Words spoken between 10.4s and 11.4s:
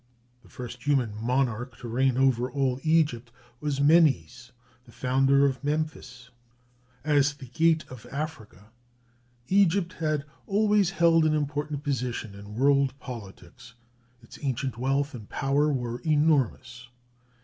always held an